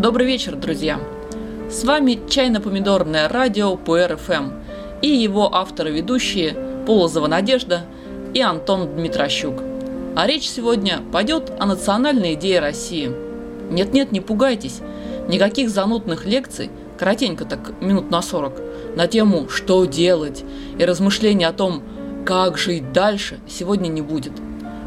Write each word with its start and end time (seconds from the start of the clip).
Добрый 0.00 0.26
вечер, 0.26 0.56
друзья! 0.56 0.98
С 1.68 1.84
вами 1.84 2.18
чайно-помидорное 2.26 3.28
радио 3.28 3.76
ПРФМ 3.76 4.50
и 5.02 5.08
его 5.08 5.54
авторы-ведущие 5.54 6.56
Полозова 6.86 7.26
Надежда 7.26 7.82
и 8.32 8.40
Антон 8.40 8.96
Дмитрощук. 8.96 9.62
А 10.16 10.26
речь 10.26 10.48
сегодня 10.48 11.02
пойдет 11.12 11.52
о 11.58 11.66
национальной 11.66 12.32
идее 12.32 12.60
России. 12.60 13.12
Нет-нет, 13.70 14.10
не 14.10 14.22
пугайтесь, 14.22 14.80
никаких 15.28 15.68
занудных 15.68 16.24
лекций, 16.24 16.70
коротенько 16.98 17.44
так, 17.44 17.78
минут 17.82 18.10
на 18.10 18.22
40, 18.22 18.96
на 18.96 19.06
тему 19.06 19.50
«что 19.50 19.84
делать» 19.84 20.42
и 20.78 20.84
размышления 20.86 21.46
о 21.46 21.52
том, 21.52 21.82
как 22.24 22.56
жить 22.56 22.92
дальше, 22.92 23.38
сегодня 23.46 23.88
не 23.88 24.00
будет. 24.00 24.32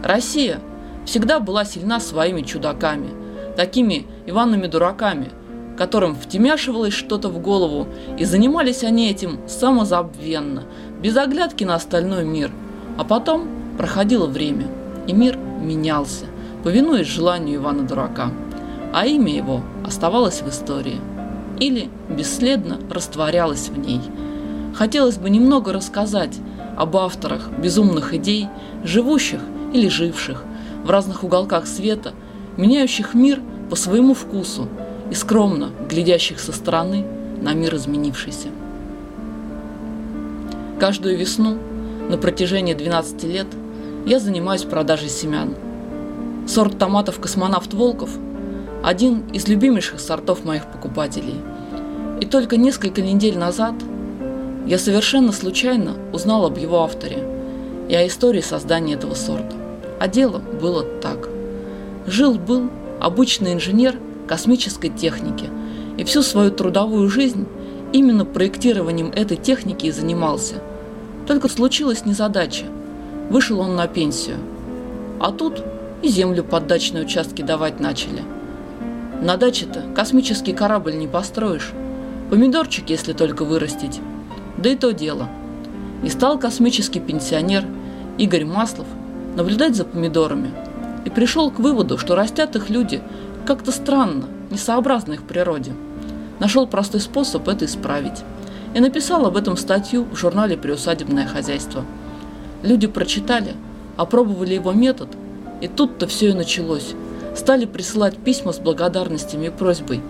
Россия 0.03 0.59
всегда 1.05 1.39
была 1.39 1.66
сильна 1.66 1.99
своими 1.99 2.41
чудаками– 2.41 3.09
такими 3.55 4.05
Иванными 4.25 4.67
дураками, 4.67 5.30
которым 5.77 6.16
втемяшивалось 6.16 6.94
что-то 6.94 7.30
в 7.30 7.39
голову, 7.39 7.88
и 8.17 8.25
занимались 8.25 8.84
они 8.84 9.09
этим 9.09 9.39
самозабвенно, 9.48 10.63
без 11.02 11.17
оглядки 11.17 11.63
на 11.63 11.75
остальной 11.75 12.23
мир. 12.23 12.52
А 12.97 13.03
потом 13.03 13.47
проходило 13.77 14.27
время, 14.27 14.67
и 15.08 15.13
мир 15.13 15.38
менялся, 15.38 16.25
повинуясь 16.63 17.08
желанию 17.08 17.58
Ивана 17.58 17.84
Дурака, 17.84 18.31
а 18.94 19.05
имя 19.05 19.35
его 19.35 19.61
оставалось 19.85 20.41
в 20.41 20.49
истории 20.49 20.99
или 21.59 21.89
бесследно 22.09 22.80
растворялось 22.89 23.70
в 23.70 23.77
ней. 23.77 24.02
Хотелось 24.73 25.17
бы 25.17 25.30
немного 25.30 25.72
рассказать 25.73 26.38
об 26.77 26.95
авторах 26.97 27.49
безумных 27.52 28.13
идей, 28.13 28.47
живущих 28.83 29.39
или 29.73 29.88
живших 29.88 30.44
в 30.83 30.89
разных 30.89 31.23
уголках 31.23 31.67
света– 31.67 32.14
меняющих 32.58 33.14
мир 33.14 33.42
по 33.73 33.77
своему 33.77 34.13
вкусу 34.13 34.67
и 35.09 35.16
скромно 35.16 35.71
глядящих 35.89 36.39
со 36.39 36.52
стороны 36.52 37.03
на 37.41 37.55
мир 37.55 37.73
изменившийся. 37.73 38.49
Каждую 40.80 41.17
весну 41.17 41.57
на 42.07 42.19
протяжении 42.19 42.75
12 42.75 43.23
лет 43.23 43.47
я 44.05 44.19
занимаюсь 44.19 44.61
продажей 44.61 45.09
семян. 45.09 45.55
Сорт 46.47 46.77
томатов 46.77 47.19
«Космонавт 47.19 47.73
Волков»– 47.73 48.11
один 48.83 49.23
из 49.33 49.47
любимейших 49.47 49.99
сортов 49.99 50.45
моих 50.45 50.67
покупателей. 50.67 51.41
И 52.21 52.27
только 52.27 52.58
несколько 52.58 53.02
недель 53.02 53.39
назад 53.39 53.73
я 54.67 54.77
совершенно 54.77 55.31
случайно 55.31 55.95
узнал 56.11 56.45
об 56.45 56.59
его 56.59 56.83
авторе 56.83 57.27
и 57.89 57.95
о 57.95 58.05
истории 58.05 58.41
создания 58.41 58.93
этого 58.93 59.15
сорта. 59.15 59.55
А 59.99 60.08
дело 60.08 60.37
было 60.37 60.83
так. 61.02 61.27
Жил-был 62.05 62.69
обычный 62.99 63.53
инженер 63.53 63.95
космической 64.27 64.89
техники, 64.89 65.49
и 65.97 66.03
всю 66.03 66.22
свою 66.22 66.52
трудовую 66.52 67.09
жизнь 67.09 67.45
именно 67.91 68.25
проектированием 68.25 69.09
этой 69.09 69.38
техники 69.38 69.88
и 69.88 69.91
занимался. 69.91 70.55
Только 71.27 71.47
случилась 71.47 72.05
незадача. 72.05 72.66
Вышел 73.30 73.59
он 73.59 73.75
на 73.75 73.88
пенсию. 73.88 74.38
А 75.19 75.31
тут 75.31 75.64
и 76.02 76.08
землю 76.08 76.44
под 76.44 76.67
дачные 76.67 77.03
участки 77.03 77.41
давать 77.41 77.80
начали. 77.80 78.23
На 79.21 79.38
даче-то 79.38 79.83
космический 79.95 80.53
корабль 80.53 80.97
не 80.97 81.08
построишь. 81.08 81.71
Помидорчик, 82.30 82.89
если 82.89 83.14
только 83.14 83.45
вырастить. 83.45 84.02
Да 84.58 84.69
и 84.69 84.75
то 84.75 84.91
дело. 84.91 85.30
И 86.03 86.09
стал 86.09 86.39
космический 86.39 86.99
пенсионер 86.99 87.64
Игорь 88.17 88.45
Маслов 88.45 88.88
наблюдать 89.36 89.75
за 89.75 89.86
помидорами– 89.86 90.52
и 91.05 91.09
пришел 91.09 91.51
к 91.51 91.59
выводу, 91.59 91.97
что 91.97 92.15
растят 92.15 92.55
их 92.55 92.69
люди 92.69 93.02
как-то 93.45 93.71
странно, 93.71 94.25
несообразно 94.49 95.14
их 95.14 95.23
природе. 95.23 95.73
Нашел 96.39 96.67
простой 96.67 97.02
способ 97.02 97.47
это 97.47 97.65
исправить 97.65 98.23
и 98.73 98.80
написал 98.80 99.25
об 99.25 99.37
этом 99.37 99.58
статью 99.58 100.05
в 100.05 100.15
журнале 100.15 100.58
«Приусадебное 100.58 101.27
хозяйство». 101.27 101.86
Люди 102.63 102.87
прочитали, 102.87 103.55
опробовали 103.97 104.53
его 104.53 104.71
метод, 104.71 105.09
и 105.61 105.67
тут-то 105.67 106.08
все 106.08 106.30
и 106.30 106.33
началось. 106.33 106.93
Стали 107.36 107.65
присылать 107.65 108.17
письма 108.17 108.53
с 108.53 108.59
благодарностями 108.59 109.47
и 109.47 109.49
просьбой. 109.49 110.02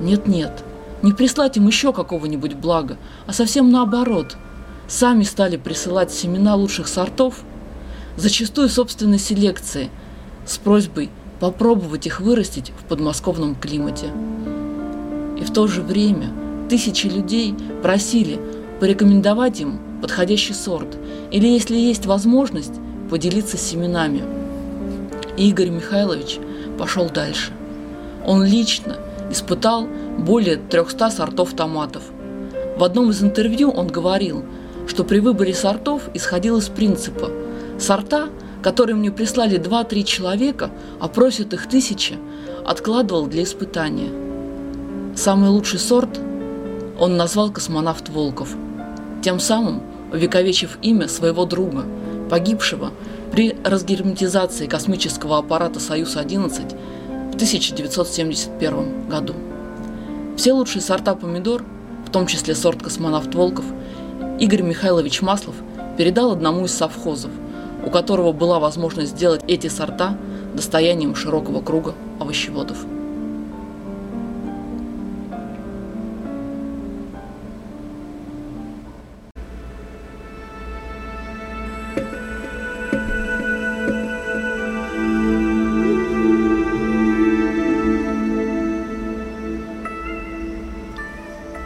Нет-нет, 0.00 0.64
не 1.02 1.12
прислать 1.12 1.56
им 1.56 1.66
еще 1.66 1.92
какого-нибудь 1.92 2.54
блага, 2.54 2.96
а 3.26 3.32
совсем 3.32 3.70
наоборот. 3.70 4.36
Сами 4.88 5.22
стали 5.22 5.56
присылать 5.56 6.12
семена 6.12 6.54
лучших 6.54 6.88
сортов, 6.88 7.44
зачастую 8.16 8.68
собственной 8.68 9.18
селекции– 9.18 9.88
с 10.46 10.58
просьбой 10.58 11.10
попробовать 11.40 12.06
их 12.06 12.20
вырастить 12.20 12.72
в 12.78 12.84
подмосковном 12.84 13.54
климате. 13.54 14.06
И 15.38 15.44
в 15.44 15.52
то 15.52 15.66
же 15.66 15.82
время 15.82 16.30
тысячи 16.68 17.06
людей 17.06 17.54
просили 17.82 18.38
порекомендовать 18.80 19.60
им 19.60 19.80
подходящий 20.00 20.54
сорт 20.54 20.96
или, 21.30 21.46
если 21.46 21.76
есть 21.76 22.06
возможность, 22.06 22.74
поделиться 23.10 23.56
семенами. 23.56 24.22
И 25.36 25.48
Игорь 25.48 25.70
Михайлович 25.70 26.38
пошел 26.78 27.08
дальше. 27.08 27.52
Он 28.26 28.44
лично 28.44 28.98
испытал 29.30 29.86
более 30.18 30.56
300 30.56 31.10
сортов 31.10 31.54
томатов. 31.54 32.02
В 32.76 32.84
одном 32.84 33.10
из 33.10 33.22
интервью 33.22 33.70
он 33.70 33.88
говорил, 33.88 34.44
что 34.86 35.04
при 35.04 35.18
выборе 35.18 35.54
сортов 35.54 36.02
исходил 36.14 36.58
из 36.58 36.68
принципа 36.68 37.30
«сорта– 37.78 38.28
который 38.62 38.94
мне 38.94 39.10
прислали 39.10 39.56
два-три 39.56 40.04
человека, 40.04 40.70
а 41.00 41.08
просят 41.08 41.52
их 41.52 41.68
тысячи, 41.68 42.16
откладывал 42.64 43.26
для 43.26 43.42
испытания. 43.42 44.10
Самый 45.16 45.50
лучший 45.50 45.80
сорт 45.80 46.20
он 46.98 47.16
назвал 47.16 47.50
космонавт 47.50 48.08
Волков, 48.08 48.54
тем 49.22 49.40
самым 49.40 49.82
увековечив 50.12 50.78
имя 50.82 51.08
своего 51.08 51.44
друга, 51.44 51.84
погибшего 52.30 52.92
при 53.32 53.56
разгерметизации 53.64 54.66
космического 54.66 55.38
аппарата 55.38 55.80
«Союз-11» 55.80 57.30
в 57.32 57.34
1971 57.34 59.08
году. 59.08 59.34
Все 60.36 60.52
лучшие 60.52 60.82
сорта 60.82 61.14
помидор, 61.14 61.64
в 62.06 62.10
том 62.10 62.26
числе 62.26 62.54
сорт 62.54 62.82
космонавт 62.82 63.34
Волков, 63.34 63.64
Игорь 64.38 64.62
Михайлович 64.62 65.22
Маслов 65.22 65.56
передал 65.98 66.30
одному 66.30 66.66
из 66.66 66.74
совхозов– 66.74 67.30
у 67.84 67.90
которого 67.90 68.32
была 68.32 68.58
возможность 68.58 69.12
сделать 69.12 69.42
эти 69.48 69.68
сорта 69.68 70.16
достоянием 70.54 71.14
широкого 71.14 71.60
круга 71.60 71.94
овощеводов. 72.20 72.78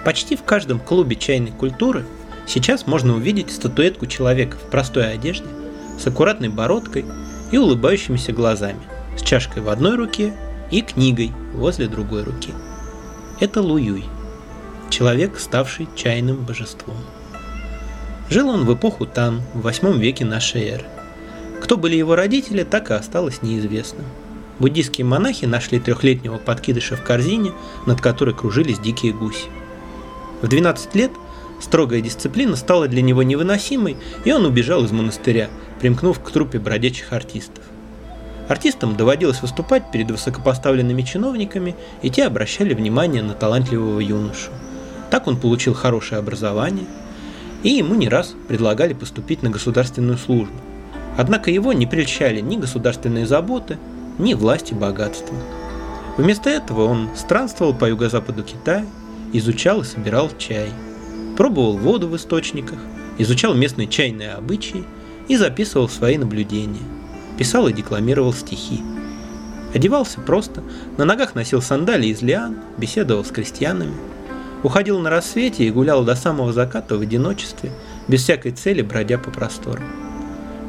Почти 0.04 0.36
в 0.36 0.44
каждом 0.44 0.78
клубе 0.78 1.16
чайной 1.16 1.50
культуры 1.50 2.06
сейчас 2.46 2.86
можно 2.86 3.16
увидеть 3.16 3.50
статуэтку 3.50 4.06
человека 4.06 4.56
в 4.56 4.70
простой 4.70 5.12
одежде– 5.12 5.46
с 5.98 6.06
аккуратной 6.06 6.48
бородкой 6.48 7.04
и 7.50 7.58
улыбающимися 7.58 8.32
глазами, 8.32 8.80
с 9.16 9.22
чашкой 9.22 9.62
в 9.62 9.68
одной 9.68 9.96
руке 9.96 10.32
и 10.70 10.80
книгой 10.80 11.32
возле 11.54 11.86
другой 11.86 12.24
руки. 12.24 12.52
Это 13.40 13.60
Луюй, 13.62 14.04
человек, 14.90 15.38
ставший 15.38 15.88
чайным 15.94 16.44
божеством. 16.44 16.96
Жил 18.28 18.48
он 18.48 18.64
в 18.64 18.74
эпоху 18.74 19.06
Тан 19.06 19.42
в 19.54 19.60
8 19.62 19.98
веке 19.98 20.24
нашей 20.24 20.64
эры. 20.64 20.84
Кто 21.62 21.76
были 21.76 21.96
его 21.96 22.16
родители, 22.16 22.64
так 22.64 22.90
и 22.90 22.94
осталось 22.94 23.42
неизвестным. 23.42 24.06
Буддийские 24.58 25.04
монахи 25.04 25.44
нашли 25.44 25.78
трехлетнего 25.78 26.38
подкидыша 26.38 26.96
в 26.96 27.02
корзине, 27.02 27.52
над 27.86 28.00
которой 28.00 28.34
кружились 28.34 28.78
дикие 28.78 29.12
гуси. 29.12 29.48
В 30.42 30.48
12 30.48 30.94
лет 30.94 31.12
строгая 31.60 32.00
дисциплина 32.00 32.56
стала 32.56 32.88
для 32.88 33.02
него 33.02 33.22
невыносимой, 33.22 33.96
и 34.24 34.32
он 34.32 34.44
убежал 34.44 34.84
из 34.84 34.92
монастыря, 34.92 35.50
примкнув 35.80 36.20
к 36.20 36.30
труппе 36.30 36.58
бродячих 36.58 37.12
артистов. 37.12 37.64
Артистам 38.48 38.96
доводилось 38.96 39.42
выступать 39.42 39.90
перед 39.90 40.10
высокопоставленными 40.10 41.02
чиновниками, 41.02 41.74
и 42.02 42.10
те 42.10 42.24
обращали 42.24 42.74
внимание 42.74 43.22
на 43.22 43.34
талантливого 43.34 44.00
юношу. 44.00 44.50
Так 45.10 45.26
он 45.26 45.36
получил 45.36 45.74
хорошее 45.74 46.20
образование, 46.20 46.86
и 47.62 47.70
ему 47.70 47.94
не 47.94 48.08
раз 48.08 48.34
предлагали 48.48 48.92
поступить 48.92 49.42
на 49.42 49.50
государственную 49.50 50.18
службу. 50.18 50.54
Однако 51.16 51.50
его 51.50 51.72
не 51.72 51.86
прельщали 51.86 52.40
ни 52.40 52.56
государственные 52.56 53.26
заботы, 53.26 53.78
ни 54.18 54.34
власть 54.34 54.72
и 54.72 54.74
богатство. 54.74 55.34
Вместо 56.16 56.48
этого 56.48 56.84
он 56.84 57.10
странствовал 57.16 57.74
по 57.74 57.86
юго-западу 57.86 58.42
Китая, 58.42 58.86
изучал 59.32 59.80
и 59.80 59.84
собирал 59.84 60.30
чай, 60.38 60.68
пробовал 61.36 61.76
воду 61.76 62.08
в 62.08 62.16
источниках, 62.16 62.78
изучал 63.18 63.54
местные 63.54 63.88
чайные 63.88 64.32
обычаи 64.32 64.84
и 65.28 65.36
записывал 65.36 65.88
свои 65.88 66.18
наблюдения, 66.18 66.82
писал 67.38 67.68
и 67.68 67.72
декламировал 67.72 68.32
стихи. 68.32 68.82
Одевался 69.74 70.20
просто, 70.20 70.62
на 70.96 71.04
ногах 71.04 71.34
носил 71.34 71.60
сандалии 71.60 72.10
из 72.10 72.22
лиан, 72.22 72.56
беседовал 72.78 73.24
с 73.24 73.28
крестьянами. 73.28 73.94
Уходил 74.62 74.98
на 75.00 75.10
рассвете 75.10 75.64
и 75.64 75.70
гулял 75.70 76.04
до 76.04 76.14
самого 76.14 76.52
заката 76.52 76.96
в 76.96 77.00
одиночестве, 77.00 77.70
без 78.08 78.22
всякой 78.22 78.52
цели 78.52 78.82
бродя 78.82 79.18
по 79.18 79.30
просторам. 79.30 79.84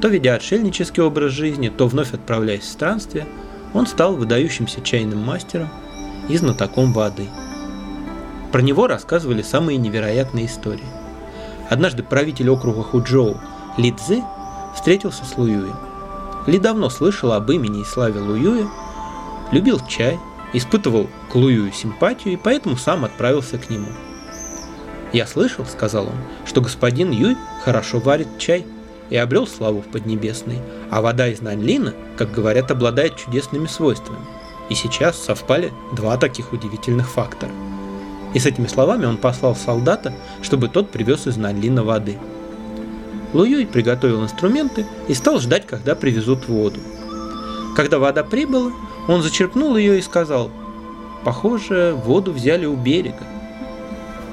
То 0.01 0.09
ведя 0.09 0.36
отшельнический 0.36 1.01
образ 1.01 1.31
жизни, 1.31 1.69
то 1.69 1.88
вновь 1.88 2.13
отправляясь 2.13 2.63
в 2.63 2.69
странствие, 2.69 3.25
он 3.74 3.88
стал 3.88 4.15
выдающимся 4.15 4.81
чайным 4.81 5.19
мастером 5.19 5.69
и 6.30 6.38
знатоком 6.38 6.94
воды. 6.94 7.27
Про 8.51 8.62
него 8.62 8.88
рассказывали 8.88 9.42
самые 9.42 9.77
невероятные 9.77 10.45
истории. 10.45 10.83
Однажды 11.69 12.04
правитель 12.04 12.50
округа 12.50 12.83
Худжоу 12.83 13.39
Ли 13.77 13.92
Цзы 13.92 14.24
встретился 14.77 15.25
с 15.25 15.38
Луюем. 15.38 15.75
Ли 16.45 16.57
давно 16.57 16.89
слышал 16.89 17.33
об 17.33 17.51
имени 17.51 17.81
и 17.81 17.85
славе 17.85 18.21
Луюя, 18.21 18.69
любил 19.51 19.81
чай, 19.89 20.18
испытывал 20.53 21.09
к 21.29 21.35
Луюю 21.35 21.74
симпатию 21.74 22.35
и 22.35 22.38
поэтому 22.38 22.77
сам 22.77 23.03
отправился 23.03 23.57
к 23.57 23.69
нему. 23.69 23.89
«Я 25.12 25.27
слышал,— 25.27 25.65
сказал 25.68 26.06
он,— 26.06 26.15
что 26.45 26.62
господин 26.62 27.12
Юй 27.12 27.35
хорошо 27.65 28.00
варит 28.00 28.38
чай– 28.39 28.65
и 29.09 29.15
обрел 29.15 29.47
славу 29.47 29.81
в 29.81 29.88
Поднебесной, 29.88 30.59
а 30.89 31.01
вода 31.01 31.27
из 31.27 31.41
Нанлина, 31.41 31.94
как 32.18 32.31
говорят, 32.31 32.71
обладает 32.71 33.15
чудесными 33.15 33.68
свойствами. 33.68 34.19
И 34.69 34.75
сейчас 34.75 35.18
совпали 35.18 35.71
два 35.95 36.18
таких 36.18 36.51
удивительных 36.51 37.09
фактора. 37.09 37.51
И 38.33 38.39
с 38.39 38.45
этими 38.45 38.68
словами 38.68 39.06
он 39.06 39.18
послал 39.18 39.56
солдата, 39.56 40.13
чтобы 40.41 40.68
тот 40.68 40.91
привез 40.91 41.27
из 41.27 41.38
Нанлина 41.38 41.83
воды. 41.83 42.18
Луюй 43.33 43.65
приготовил 43.65 44.24
инструменты 44.24 44.85
и 45.07 45.13
стал 45.13 45.39
ждать, 45.39 45.65
когда 45.68 45.95
привезут 45.95 46.47
воду. 46.47 46.79
Когда 47.75 48.00
вода 48.00 48.24
прибыла, 48.24 48.71
он 49.07 49.21
зачерпнул 49.21 49.75
ее 49.77 50.00
и 50.00 50.01
сказал, 50.01 50.50
«Похоже, 51.24 51.95
воду 52.06 52.31
взяли 52.31 52.65
у 52.65 52.75
берега». 52.75 53.25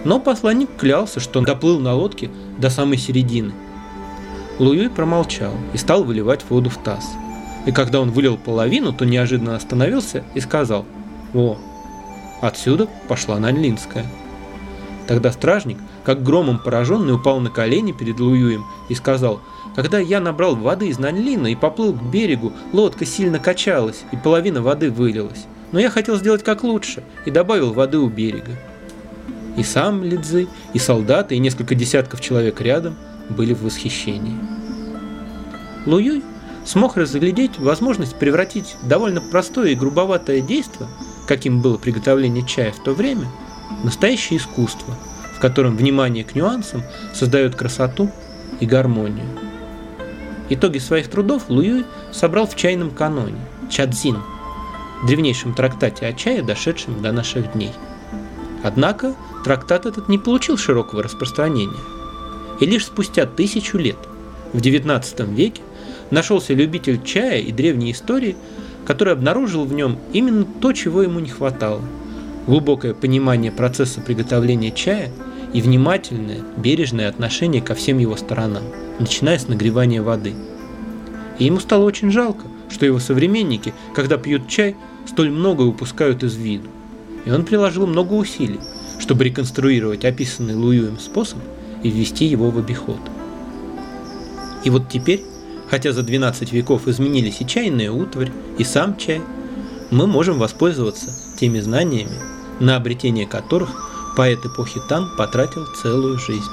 Но 0.04 0.20
посланник 0.20 0.68
клялся, 0.78 1.20
что 1.20 1.38
он 1.38 1.44
доплыл 1.44 1.80
на 1.80 1.94
лодке 1.94 2.30
до 2.58 2.70
самой 2.70 2.98
середины– 2.98 3.52
Луюй 4.58 4.88
промолчал 4.88 5.52
и 5.72 5.78
стал 5.78 6.04
выливать 6.04 6.44
воду 6.48 6.70
в 6.70 6.76
таз. 6.78 7.04
И 7.66 7.72
когда 7.72 8.00
он 8.00 8.10
вылил 8.12 8.36
половину, 8.36 8.92
то 8.92 9.04
неожиданно 9.04 9.56
остановился 9.56 10.22
и 10.34 10.40
сказал 10.40 10.84
«О, 11.34 11.58
отсюда 12.40 12.88
пошла 13.08 13.38
Нанлинская». 13.38 14.06
Тогда 15.06 15.32
стражник, 15.32 15.78
как 16.04 16.22
громом 16.22 16.58
пораженный, 16.58 17.14
упал 17.14 17.40
на 17.40 17.50
колени 17.50 17.92
перед 17.92 18.20
Луюем 18.20 18.64
и 18.88 18.94
сказал 18.94 19.40
«Когда 19.76 19.98
я 19.98 20.20
набрал 20.20 20.56
воды 20.56 20.88
из 20.88 20.98
Нанлина 20.98 21.48
и 21.48 21.54
поплыл 21.54 21.92
к 21.92 22.02
берегу, 22.02 22.52
лодка 22.72 23.04
сильно 23.04 23.38
качалась, 23.38 24.04
и 24.12 24.16
половина 24.16 24.62
воды 24.62 24.90
вылилась. 24.90 25.46
Но 25.72 25.78
я 25.78 25.90
хотел 25.90 26.16
сделать 26.16 26.42
как 26.42 26.62
лучше 26.62 27.02
и 27.26 27.30
добавил 27.30 27.72
воды 27.72 27.98
у 27.98 28.08
берега». 28.08 28.52
И 29.56 29.62
сам 29.62 30.02
Лидзы, 30.02 30.48
и 30.72 30.78
солдаты, 30.78 31.36
и 31.36 31.38
несколько 31.38 31.74
десятков 31.74 32.20
человек 32.20 32.60
рядом– 32.60 32.96
были 33.28 33.54
в 33.54 33.62
восхищении. 33.62 34.36
Луюй 35.86 36.22
смог 36.64 36.96
разглядеть 36.96 37.58
возможность 37.58 38.16
превратить 38.16 38.76
довольно 38.82 39.20
простое 39.20 39.70
и 39.70 39.74
грубоватое 39.74 40.40
действие, 40.40 40.88
каким 41.26 41.60
было 41.60 41.76
приготовление 41.76 42.46
чая 42.46 42.72
в 42.72 42.82
то 42.82 42.92
время, 42.92 43.26
настоящее 43.82 44.38
искусство, 44.38 44.94
в 45.34 45.40
котором 45.40 45.76
внимание 45.76 46.24
к 46.24 46.34
нюансам 46.34 46.82
создает 47.12 47.54
красоту 47.54 48.10
и 48.60 48.66
гармонию. 48.66 49.26
Итоги 50.50 50.78
своих 50.78 51.08
трудов 51.08 51.48
Луюй 51.48 51.84
собрал 52.12 52.46
в 52.46 52.54
чайном 52.56 52.90
каноне 52.90 53.40
Чадзин, 53.70 54.18
древнейшем 55.06 55.54
трактате 55.54 56.06
о 56.06 56.12
чае, 56.12 56.42
дошедшем 56.42 57.02
до 57.02 57.12
наших 57.12 57.52
дней. 57.52 57.72
Однако 58.62 59.14
трактат 59.44 59.86
этот 59.86 60.08
не 60.08 60.18
получил 60.18 60.56
широкого 60.56 61.02
распространения– 61.02 61.78
и 62.60 62.66
лишь 62.66 62.86
спустя 62.86 63.26
тысячу 63.26 63.78
лет, 63.78 63.96
в 64.52 64.58
XIX 64.58 65.34
веке, 65.34 65.62
нашелся 66.10 66.54
любитель 66.54 67.02
чая 67.02 67.40
и 67.40 67.52
древней 67.52 67.92
истории, 67.92 68.36
который 68.86 69.12
обнаружил 69.12 69.64
в 69.64 69.72
нем 69.72 69.98
именно 70.12 70.44
то, 70.44 70.72
чего 70.72 71.02
ему 71.02 71.20
не 71.20 71.30
хватало. 71.30 71.82
Глубокое 72.46 72.92
понимание 72.92 73.50
процесса 73.50 74.02
приготовления 74.02 74.70
чая 74.70 75.10
и 75.54 75.62
внимательное, 75.62 76.42
бережное 76.58 77.08
отношение 77.08 77.62
ко 77.62 77.74
всем 77.74 77.98
его 77.98 78.16
сторонам, 78.16 78.64
начиная 78.98 79.38
с 79.38 79.48
нагревания 79.48 80.02
воды. 80.02 80.34
И 81.38 81.44
ему 81.44 81.58
стало 81.58 81.84
очень 81.84 82.10
жалко, 82.10 82.46
что 82.68 82.84
его 82.84 82.98
современники, 82.98 83.72
когда 83.94 84.18
пьют 84.18 84.46
чай, 84.48 84.76
столь 85.06 85.30
многое 85.30 85.68
упускают 85.68 86.22
из 86.22 86.36
виду. 86.36 86.68
И 87.24 87.30
он 87.30 87.46
приложил 87.46 87.86
много 87.86 88.12
усилий, 88.12 88.60
чтобы 88.98 89.24
реконструировать 89.24 90.04
описанный 90.04 90.54
Луюем 90.54 90.98
способ 90.98 91.38
и 91.82 91.90
ввести 91.90 92.26
его 92.26 92.50
в 92.50 92.58
обиход. 92.58 93.00
И 94.64 94.70
вот 94.70 94.90
теперь, 94.90 95.22
хотя 95.70 95.92
за 95.92 96.02
12 96.02 96.52
веков 96.52 96.88
изменились 96.88 97.40
и 97.40 97.46
чайная 97.46 97.90
утварь, 97.90 98.30
и 98.58 98.64
сам 98.64 98.98
чай, 98.98 99.22
мы 99.90 100.06
можем 100.06 100.38
воспользоваться 100.38 101.10
теми 101.38 101.60
знаниями, 101.60 102.33
на 102.60 102.76
обретение 102.76 103.26
которых 103.26 103.70
поэт 104.16 104.44
эпохи 104.46 104.80
Тан 104.88 105.16
потратил 105.16 105.66
целую 105.66 106.18
жизнь. 106.18 106.50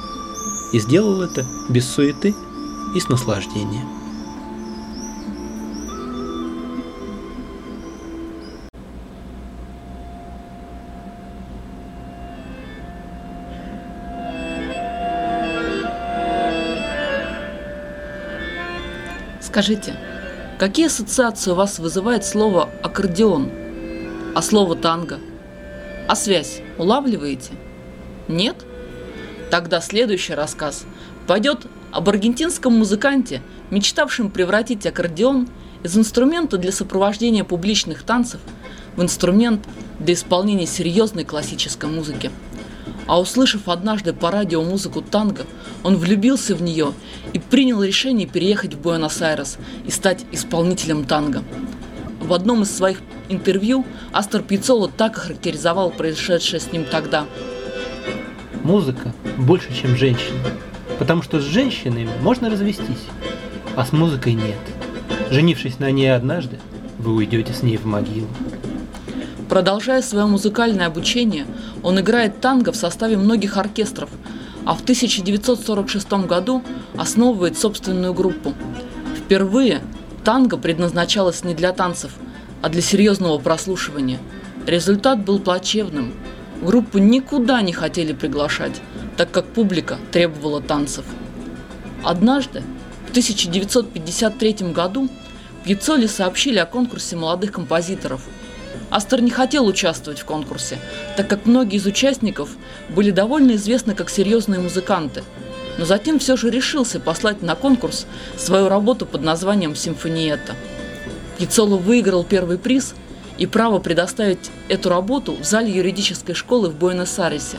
И 0.74 0.80
сделал 0.80 1.22
это 1.22 1.46
без 1.70 1.88
суеты 1.88 2.34
и 2.96 3.00
с 3.00 3.10
наслаждением. 3.10 4.02
Скажите, 19.42 19.98
какие 20.58 20.88
ассоциации 20.88 21.52
у 21.52 21.56
вас 21.56 21.78
вызывает 21.78 22.24
слово 22.24 22.70
аккордеон, 22.84 23.52
а 24.34 24.42
слово 24.42 24.78
танго? 24.78 25.20
А 26.12 26.16
связь 26.18 26.60
улавливаете? 26.78 27.52
Нет? 28.28 28.66
Тогда 29.50 29.80
следующий 29.80 30.34
рассказ 30.34 30.84
пойдет 31.26 31.68
об 31.90 32.10
аргентинском 32.10 32.78
музыканте, 32.78 33.42
мечтавшем 33.70 34.30
превратить 34.30 34.86
аккордеон 34.86 35.48
из 35.84 35.98
инструмента 35.98 36.58
для 36.58 36.74
сопровождения 36.74 37.46
публичных 37.46 38.04
танцев 38.04 38.42
в 38.98 39.02
инструмент 39.02 39.66
для 40.00 40.16
исполнения 40.16 40.68
серьезной 40.68 41.24
классической 41.24 41.90
музыки– 41.90 42.30
а 43.08 43.20
услышав 43.20 43.68
однажды 43.68 44.14
по 44.14 44.32
радио 44.32 44.64
музыку 44.64 45.02
танго, 45.02 45.46
он 45.84 45.98
влюбился 45.98 46.56
в 46.56 46.62
нее 46.62 46.94
и 47.34 47.40
принял 47.40 47.84
решение 47.84 48.28
переехать 48.28 48.74
в 48.76 48.82
Буэнос-Айрес 48.82 49.58
и 49.86 49.92
стать 49.92 50.26
исполнителем 50.32 51.06
танго. 51.06 51.44
В 52.22 52.32
одном 52.32 52.62
из 52.62 52.72
своих 52.72 53.00
интервью 53.32 53.86
Астер 54.12 54.42
Пиццоло 54.42 54.90
так 54.90 55.18
охарактеризовал 55.18 55.92
происшедшее 55.92 56.60
с 56.60 56.72
ним 56.72 56.86
тогда. 56.86 57.26
Музыка 58.64 59.14
больше, 59.38 59.74
чем 59.74 59.96
женщина, 59.96 60.40
потому 61.00 61.24
что 61.24 61.40
с 61.40 61.44
женщинами 61.44 62.10
можно 62.22 62.50
развестись, 62.50 63.06
а 63.76 63.86
с 63.86 63.92
музыкой 63.92 64.34
нет. 64.34 64.58
Женившись 65.32 65.80
на 65.80 65.90
ней 65.92 66.14
однажды, 66.14 66.60
вы 67.00 67.16
уйдете 67.16 67.54
с 67.54 67.64
ней 67.64 67.78
в 67.78 67.86
могилу. 67.86 68.28
Продолжая 69.50 70.02
свое 70.02 70.28
музыкальное 70.28 70.88
обучение, 70.88 71.46
он 71.84 72.00
играет 72.00 72.40
танго 72.40 72.72
в 72.72 72.76
составе 72.76 73.18
многих 73.18 73.58
оркестров, 73.58 74.10
а 74.66 74.76
в 74.76 74.82
1946 74.82 76.12
году 76.28 76.64
основывает 76.96 77.58
собственную 77.58 78.14
группу. 78.14 78.54
Впервые 79.18 79.82
танго 80.24 80.58
предназначалось 80.58 81.44
не 81.44 81.54
для 81.54 81.74
танцев, 81.74 82.12
а 82.62 82.70
для 82.70 82.82
серьезного 82.82 83.38
прослушивания. 83.40 84.20
Результат 84.68 85.24
был 85.24 85.40
плачевным. 85.40 86.14
Группу 86.62 87.00
никуда 87.00 87.62
не 87.62 87.74
хотели 87.74 88.14
приглашать, 88.14 88.82
так 89.18 89.32
как 89.32 89.46
публика 89.46 89.98
требовала 90.12 90.62
танцев. 90.62 91.06
Однажды, 92.04 92.64
в 93.08 93.10
1953 93.12 94.72
году, 94.72 95.10
Пьяцоли 95.64 96.08
сообщили 96.08 96.58
о 96.58 96.66
конкурсе 96.66 97.16
молодых 97.16 97.52
композиторов– 97.52 98.26
Астер 98.92 99.22
не 99.22 99.32
хотел 99.32 99.66
участвовать 99.68 100.20
в 100.20 100.26
конкурсе, 100.26 100.78
так 101.16 101.30
как 101.30 101.46
многие 101.46 101.78
из 101.78 101.86
участников 101.86 102.50
были 102.90 103.12
довольно 103.12 103.54
известны 103.54 103.96
как 103.96 104.10
серьезные 104.10 104.60
музыканты. 104.60 105.24
Но 105.78 105.86
затем 105.86 106.20
все 106.20 106.36
же 106.36 106.50
решился 106.50 107.00
послать 107.00 107.42
на 107.42 107.56
конкурс 107.56 108.06
свою 108.38 108.68
работу 108.68 109.06
под 109.06 109.24
названием 109.24 109.76
«Симфониетта». 109.76 110.56
Пьяцоло 111.42 111.78
выиграл 111.78 112.24
первый 112.24 112.60
приз 112.60 112.94
и 113.40 113.48
право 113.48 113.80
предоставить 113.80 114.52
эту 114.70 114.90
работу 114.90 115.36
в 115.42 115.44
зале 115.44 115.76
юридической 115.76 116.36
школы 116.36 116.70
в 116.70 116.76
Буэнос-Айресе 116.76 117.58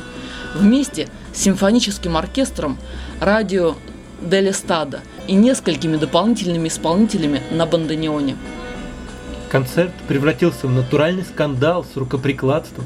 вместе 0.54 1.08
с 1.34 1.40
симфоническим 1.40 2.16
оркестром 2.16 2.78
радио 3.18 3.74
Дель 4.20 4.50
Эстада 4.50 5.00
и 5.26 5.34
несколькими 5.34 5.96
дополнительными 5.96 6.68
исполнителями 6.68 7.42
на 7.50 7.66
бандонеоне. 7.66 8.36
Концерт 9.50 9.92
превратился 10.06 10.68
в 10.68 10.70
натуральный 10.70 11.24
скандал 11.24 11.84
с 11.84 11.96
рукоприкладством, 11.96 12.84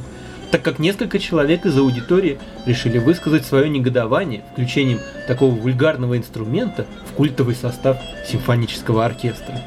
так 0.51 0.63
как 0.63 0.79
несколько 0.79 1.19
человек 1.19 1.67
из 1.67 1.77
аудитории 1.77 2.39
решили 2.65 2.97
высказать 2.97 3.45
свое 3.45 3.69
негодование 3.69 4.45
включением 4.53 5.01
такого 5.29 5.55
вульгарного 5.55 6.17
инструмента 6.17 6.87
в 7.05 7.13
культовый 7.13 7.55
состав 7.55 7.99
симфонического 8.27 9.05
оркестра. 9.05 9.63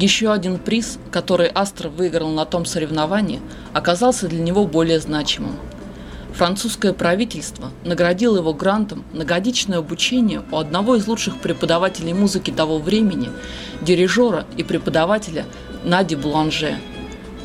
Еще 0.00 0.32
один 0.32 0.58
приз, 0.58 0.96
который 1.10 1.48
Астр 1.48 1.88
выиграл 1.88 2.30
на 2.30 2.44
том 2.44 2.64
соревновании, 2.64 3.40
оказался 3.72 4.28
для 4.28 4.40
него 4.40 4.64
более 4.64 5.00
значимым. 5.00 5.56
Французское 6.34 6.92
правительство 6.92 7.72
наградило 7.84 8.36
его 8.36 8.54
грантом 8.54 9.04
на 9.12 9.24
годичное 9.24 9.78
обучение 9.78 10.44
у 10.52 10.58
одного 10.58 10.94
из 10.94 11.08
лучших 11.08 11.38
преподавателей 11.38 12.12
музыки 12.12 12.52
того 12.52 12.78
времени, 12.78 13.30
дирижера 13.80 14.46
и 14.56 14.62
преподавателя 14.62 15.46
Нади 15.82 16.14
Бланже. 16.14 16.76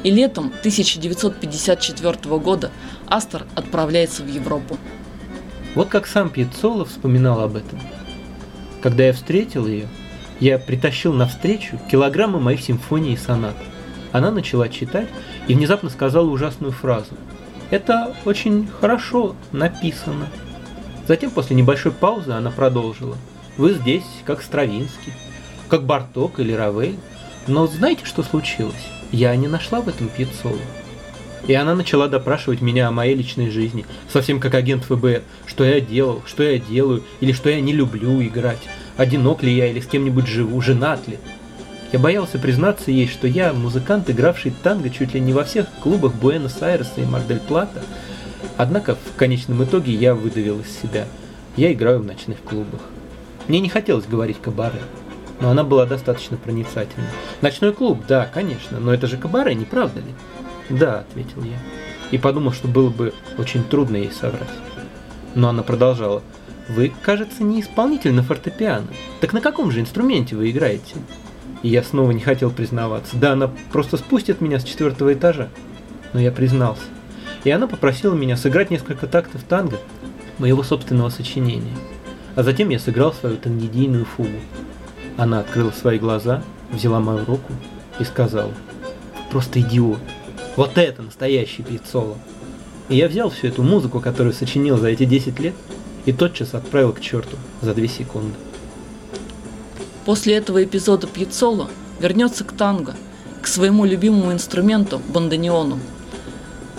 И 0.04 0.12
летом 0.12 0.54
1954 0.60 2.38
года 2.38 2.70
Астер 3.08 3.48
отправляется 3.56 4.22
в 4.22 4.28
Европу. 4.28 4.78
Вот 5.74 5.90
как 5.90 6.06
сам 6.06 6.30
Пьецоло 6.30 6.86
вспоминал 6.86 7.42
об 7.42 7.56
этом. 7.56 7.80
Когда 8.84 9.06
я 9.06 9.14
встретил 9.14 9.66
ее, 9.66 9.88
я 10.44 10.60
притащил 10.60 11.14
навстречу 11.14 11.80
килограммы 11.90 12.38
моих 12.38 12.60
симфоний 12.60 13.14
и 13.14 13.18
сонат. 13.18 13.56
Она 14.12 14.30
начала 14.30 14.68
читать 14.68 15.08
и 15.48 15.56
внезапно 15.56 15.90
сказала 15.90 16.30
ужасную 16.30 16.74
фразу. 16.74 17.14
Это 17.72 18.14
очень 18.26 18.68
хорошо 18.82 19.38
написано. 19.54 20.28
Затем, 21.08 21.32
после 21.32 21.56
небольшой 21.56 21.94
паузы, 21.94 22.32
она 22.32 22.52
продолжила. 22.52 23.16
Вы 23.56 23.72
здесь, 23.72 24.04
как 24.26 24.42
Стравинский, 24.42 25.14
как 25.70 25.86
Барток 25.86 26.42
или 26.42 26.52
Равель. 26.52 27.00
Но 27.48 27.66
знаете, 27.66 28.04
что 28.04 28.22
случилось? 28.22 28.88
Я 29.14 29.34
не 29.38 29.48
нашла 29.48 29.80
в 29.80 29.88
этом 29.88 30.10
Пьецоло. 30.10 30.60
И 31.48 31.54
она 31.54 31.74
начала 31.74 32.10
допрашивать 32.10 32.60
меня 32.60 32.90
о 32.90 32.92
моей 32.92 33.16
личной 33.16 33.50
жизни, 33.50 33.86
совсем 34.12 34.42
как 34.42 34.56
агент 34.56 34.84
ФБР, 34.84 35.22
что 35.46 35.64
я 35.64 35.80
делал, 35.80 36.22
что 36.26 36.44
я 36.44 36.60
делаю, 36.60 37.02
или 37.22 37.32
что 37.32 37.50
я 37.50 37.62
не 37.62 37.72
люблю 37.72 38.22
играть 38.22 38.60
одинок 38.98 39.44
ли 39.44 39.54
я 39.54 39.68
или 39.68 39.80
с 39.80 39.88
кем-нибудь 39.88 40.28
живу, 40.28 40.62
женат 40.62 41.08
ли. 41.08 41.20
Я 41.92 42.00
боялся 42.00 42.40
признаться 42.40 42.92
ей, 42.92 43.08
что 43.08 43.28
я 43.28 43.54
музыкант, 43.54 44.10
игравший 44.10 44.54
танго 44.64 44.90
чуть 44.90 45.14
ли 45.14 45.20
не 45.20 45.32
во 45.32 45.44
всех 45.44 45.68
клубах 45.82 46.14
Буэнос-Айреса 46.16 47.02
и 47.02 47.06
Мардель-Плата. 47.06 47.84
Однако 48.58 48.96
в 48.96 49.16
конечном 49.16 49.64
итоге 49.64 49.94
я 49.94 50.16
выдавил 50.16 50.60
из 50.60 50.72
себя. 50.82 51.06
Я 51.56 51.72
играю 51.72 52.00
в 52.00 52.06
ночных 52.06 52.40
клубах. 52.42 52.82
Мне 53.48 53.60
не 53.60 53.70
хотелось 53.70 54.06
говорить 54.06 54.42
кабаре, 54.42 54.80
но 55.40 55.50
она 55.52 55.64
была 55.64 55.86
достаточно 55.86 56.38
проницательна. 56.38 57.06
Ночной 57.42 57.74
клуб, 57.74 58.04
да, 58.08 58.26
конечно, 58.26 58.80
но 58.80 58.94
это 58.94 59.08
же 59.08 59.18
кабаре, 59.18 59.54
не 59.54 59.66
правда 59.66 60.00
ли? 60.00 60.78
Да, 60.78 61.00
ответил 61.00 61.44
я. 61.44 61.58
И 62.12 62.18
подумал, 62.18 62.54
что 62.54 62.68
было 62.68 62.90
бы 62.90 63.14
очень 63.38 63.64
трудно 63.64 63.98
ей 63.98 64.12
соврать. 64.12 64.50
Но 65.36 65.50
она 65.50 65.62
продолжала. 65.62 66.24
Вы, 66.70 66.94
кажется, 67.02 67.44
не 67.44 67.62
исполнитель 67.62 68.14
на 68.14 68.24
фортепиано. 68.24 68.88
Так 69.20 69.34
на 69.34 69.42
каком 69.42 69.72
же 69.72 69.82
инструменте 69.82 70.36
вы 70.36 70.50
играете? 70.50 70.96
И 71.62 71.70
я 71.70 71.84
снова 71.84 72.12
не 72.12 72.22
хотел 72.22 72.52
признаваться. 72.52 73.18
Да, 73.18 73.34
она 73.34 73.52
просто 73.72 73.98
спустит 73.98 74.42
меня 74.42 74.60
с 74.60 74.64
четвертого 74.64 75.14
этажа. 75.14 75.50
Но 76.14 76.20
я 76.20 76.32
признался. 76.32 76.84
И 77.44 77.50
она 77.50 77.68
попросила 77.68 78.14
меня 78.14 78.38
сыграть 78.38 78.70
несколько 78.70 79.08
тактов 79.08 79.44
танго 79.44 79.78
моего 80.38 80.64
собственного 80.64 81.10
сочинения. 81.10 81.76
А 82.36 82.44
затем 82.44 82.70
я 82.70 82.80
сыграл 82.80 83.14
свою 83.14 83.38
тангидийную 83.38 84.06
фугу. 84.06 84.40
Она 85.18 85.40
открыла 85.40 85.72
свои 85.72 86.00
глаза, 86.00 86.42
взяла 86.72 87.00
мою 87.00 87.26
руку 87.26 87.54
и 88.00 88.04
сказала, 88.04 88.52
просто 89.30 89.60
идиот. 89.60 90.00
Вот 90.56 90.78
это 90.78 91.02
настоящий 91.02 91.64
пьецоло. 91.64 92.18
И 92.90 92.96
я 92.96 93.08
взял 93.08 93.30
всю 93.30 93.48
эту 93.48 93.64
музыку, 93.64 94.00
которую 94.00 94.34
сочинил 94.34 94.78
за 94.78 94.90
эти 94.90 95.06
10 95.06 95.40
лет, 95.40 95.54
и 96.06 96.14
тотчас 96.14 96.54
отправил 96.54 96.94
к 96.94 97.02
черту 97.02 97.38
за 97.62 97.74
две 97.74 97.88
секунды. 97.88 98.36
После 100.06 100.36
этого 100.36 100.64
эпизода 100.64 101.08
Пьецоло 101.08 101.70
вернется 102.00 102.44
к 102.44 102.52
танго, 102.52 102.96
к 103.42 103.48
своему 103.48 103.86
любимому 103.86 104.32
инструменту– 104.32 105.02
бандонеону. 105.08 105.80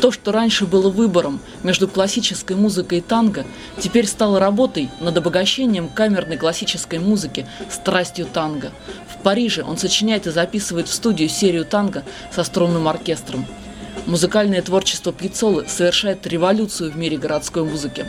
То, 0.00 0.10
что 0.10 0.32
раньше 0.32 0.66
было 0.66 0.90
выбором 0.90 1.40
между 1.62 1.88
классической 1.88 2.56
музыкой 2.56 2.98
и 2.98 3.00
танго, 3.00 3.46
теперь 3.80 4.06
стало 4.06 4.38
работой 4.38 4.90
над 5.00 5.16
обогащением 5.16 5.88
камерной 5.88 6.36
классической 6.36 6.98
музыки 6.98 7.46
страстью 7.70 8.26
танго. 8.26 8.70
В 9.08 9.22
Париже 9.22 9.62
он 9.62 9.78
сочиняет 9.78 10.26
и 10.26 10.30
записывает 10.30 10.88
в 10.88 10.92
студию 10.92 11.30
серию 11.30 11.64
танго 11.64 12.02
со 12.34 12.44
струнным 12.44 12.86
оркестром– 12.88 13.46
Музыкальное 14.06 14.60
творчество 14.60 15.12
Пьяцолы 15.12 15.64
совершает 15.66 16.26
революцию 16.26 16.92
в 16.92 16.96
мире 16.96 17.16
городской 17.16 17.64
музыки 17.64 18.04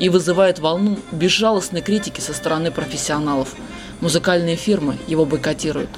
и 0.00 0.08
вызывает 0.08 0.58
волну 0.58 0.98
безжалостной 1.12 1.82
критики 1.82 2.20
со 2.20 2.34
стороны 2.34 2.72
профессионалов. 2.72 3.54
Музыкальные 4.00 4.56
фирмы 4.56 4.96
его 5.06 5.24
бойкотируют. 5.24 5.90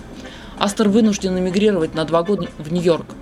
Астер 0.58 0.88
вынужден 0.88 1.38
эмигрировать 1.38 1.94
на 1.94 2.04
два 2.04 2.22
года 2.22 2.48
в 2.58 2.70
Нью-Йорк– 2.72 3.06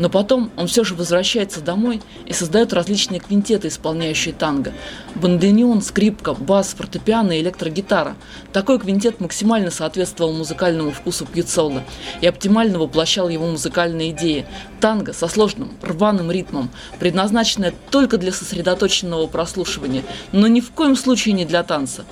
но 0.00 0.08
потом 0.08 0.50
он 0.56 0.66
все 0.66 0.82
же 0.82 0.94
возвращается 0.94 1.60
домой 1.60 2.00
и 2.24 2.32
создает 2.32 2.72
различные 2.72 3.20
квинтеты, 3.20 3.68
исполняющие 3.68 4.32
танго. 4.32 4.72
Банденеон, 5.14 5.82
скрипка, 5.82 6.32
бас, 6.32 6.68
фортепиано 6.72 7.36
и 7.36 7.42
электрогитара. 7.42 8.16
Такой 8.50 8.80
квинтет 8.80 9.20
максимально 9.20 9.70
соответствовал 9.70 10.32
музыкальному 10.32 10.90
вкусу 10.90 11.26
Пьюцолда 11.26 11.84
и 12.22 12.26
оптимально 12.26 12.78
воплощал 12.78 13.28
его 13.28 13.46
музыкальные 13.46 14.12
идеи. 14.12 14.46
Танго 14.80 15.12
со 15.12 15.28
сложным, 15.28 15.72
рваным 15.82 16.30
ритмом, 16.30 16.70
предназначенное 16.98 17.74
только 17.90 18.16
для 18.16 18.32
сосредоточенного 18.32 19.26
прослушивания, 19.26 20.02
но 20.32 20.46
ни 20.46 20.62
в 20.62 20.70
коем 20.70 20.96
случае 20.96 21.34
не 21.34 21.44
для 21.44 21.62
танца. 21.62 22.06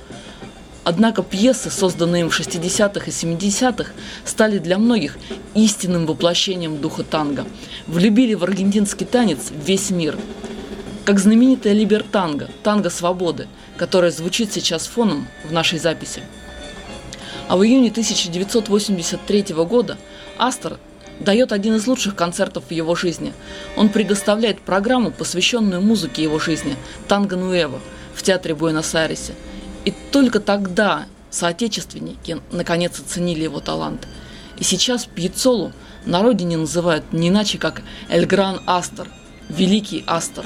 Однако 0.89 1.21
пьесы, 1.21 1.69
созданные 1.69 2.21
им 2.21 2.31
в 2.31 2.39
60-х 2.39 3.05
и 3.05 3.09
70-х, 3.11 3.91
стали 4.25 4.57
для 4.57 4.79
многих 4.79 5.19
истинным 5.53 6.07
воплощением 6.07 6.81
духа 6.81 7.03
танго. 7.03 7.45
Влюбили 7.85 8.33
в 8.33 8.43
аргентинский 8.43 9.05
танец 9.05 9.51
весь 9.51 9.91
мир. 9.91 10.17
Как 11.05 11.19
знаменитая 11.19 11.73
либертанго, 11.73 12.49
танго 12.63 12.89
свободы, 12.89 13.47
которая 13.77 14.09
звучит 14.09 14.51
сейчас 14.51 14.87
фоном 14.87 15.27
в 15.47 15.51
нашей 15.51 15.77
записи. 15.77 16.23
А 17.47 17.55
в 17.55 17.63
июне 17.63 17.91
1983 17.91 19.45
года 19.65 19.95
Астер 20.39 20.79
дает 21.19 21.51
один 21.51 21.75
из 21.75 21.85
лучших 21.85 22.15
концертов 22.15 22.63
в 22.67 22.71
его 22.71 22.95
жизни. 22.95 23.31
Он 23.77 23.89
предоставляет 23.89 24.59
программу, 24.59 25.11
посвященную 25.11 25.83
музыке 25.83 26.23
его 26.23 26.39
жизни 26.39 26.75
«Танго 27.07 27.35
Нуэво» 27.35 27.79
в 28.15 28.23
театре 28.23 28.55
Буэнос-Айресе– 28.55 29.33
и 29.89 29.93
только 30.11 30.39
тогда 30.39 31.07
соотечественники 31.31 32.39
наконец 32.51 32.99
оценили 32.99 33.41
его 33.41 33.59
талант. 33.59 34.07
И 34.59 34.63
сейчас 34.63 35.07
Пьецолу 35.07 35.71
на 36.05 36.21
родине 36.21 36.57
называют 36.57 37.11
не 37.11 37.29
иначе, 37.29 37.57
как 37.57 37.81
Эльгран 38.07 38.61
Астер, 38.67 39.07
Великий 39.49 40.03
Астер. 40.05 40.45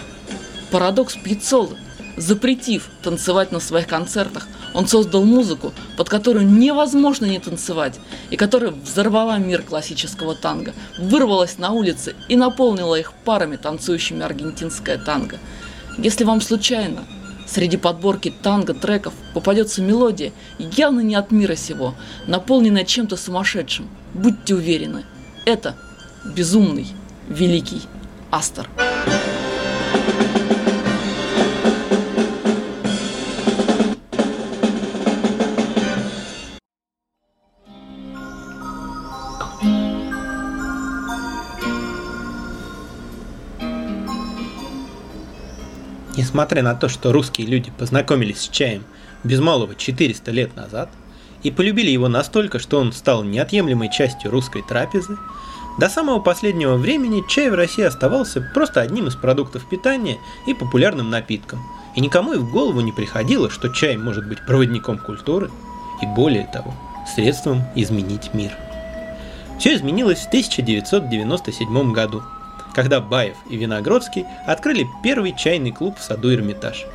Парадокс 0.71 1.15
Пьецолы. 1.15 1.75
Запретив 2.15 2.89
танцевать 3.01 3.51
на 3.51 3.59
своих 3.59 3.87
концертах, 3.87 4.47
он 4.73 4.87
создал 4.87 5.25
музыку, 5.25 5.73
под 5.97 6.07
которую 6.07 6.47
невозможно 6.47 7.25
не 7.25 7.39
танцевать, 7.39 7.99
и 8.29 8.37
которая 8.37 8.71
взорвала 8.71 9.39
мир 9.39 9.63
классического 9.63 10.35
танго, 10.35 10.73
вырвалась 10.97 11.57
на 11.57 11.71
улицы 11.71 12.15
и 12.29 12.37
наполнила 12.37 12.95
их 12.95 13.11
парами, 13.25 13.57
танцующими 13.57 14.23
аргентинское 14.23 14.97
танго. 14.99 15.37
Если 15.97 16.23
вам 16.23 16.39
случайно 16.39 17.03
Среди 17.45 17.77
подборки 17.77 18.33
танго-треков 18.41 19.13
попадется 19.33 19.81
мелодия, 19.81 20.31
явно 20.57 21.01
не 21.01 21.15
от 21.15 21.31
мира 21.31 21.55
сего, 21.55 21.95
наполненная 22.25 22.85
чем-то 22.85 23.17
сумасшедшим. 23.17 23.89
Будьте 24.13 24.55
уверены, 24.55 25.03
это 25.45 25.75
безумный, 26.25 26.87
великий 27.27 27.81
Астер. 28.31 28.69
Несмотря 46.33 46.63
на 46.63 46.73
то, 46.73 46.89
что 46.89 47.11
русские 47.11 47.45
люди 47.45 47.71
познакомились 47.77 48.41
с 48.41 48.49
чаем 48.49 48.83
без 49.23 49.39
малого 49.39 49.75
400 49.75 50.31
лет 50.31 50.55
назад 50.55 50.89
и 51.43 51.51
полюбили 51.51 51.91
его 51.91 52.07
настолько, 52.07 52.57
что 52.57 52.79
он 52.79 52.91
стал 52.91 53.23
неотъемлемой 53.23 53.91
частью 53.91 54.31
русской 54.31 54.63
трапезы, 54.63 55.15
до 55.77 55.89
самого 55.89 56.19
последнего 56.19 56.75
времени 56.75 57.23
чай 57.29 57.51
в 57.51 57.53
России 57.53 57.83
оставался 57.83 58.41
просто 58.51 58.81
одним 58.81 59.09
из 59.09 59.15
продуктов 59.15 59.69
питания 59.69 60.17
и 60.47 60.55
популярным 60.55 61.11
напитком, 61.11 61.59
и 61.95 62.01
никому 62.01 62.33
и 62.33 62.37
в 62.37 62.51
голову 62.51 62.81
не 62.81 62.91
приходило, 62.91 63.51
что 63.51 63.69
чай 63.69 63.95
может 63.95 64.27
быть 64.27 64.43
проводником 64.43 64.97
культуры 64.97 65.51
и 66.01 66.07
более 66.07 66.47
того, 66.47 66.73
средством 67.13 67.61
изменить 67.75 68.33
мир. 68.33 68.53
Все 69.59 69.75
изменилось 69.75 70.21
в 70.21 70.27
1997 70.29 71.91
году, 71.91 72.23
когда 72.73 72.99
Баев 72.99 73.37
и 73.49 73.57
Виногродский 73.57 74.25
открыли 74.45 74.87
первый 75.03 75.35
чайный 75.35 75.71
клуб 75.71 75.97
в 75.97 76.03
саду 76.03 76.33
Эрмитаж. 76.33 76.85